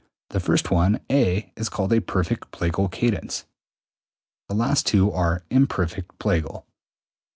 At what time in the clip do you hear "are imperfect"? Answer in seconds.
5.11-6.17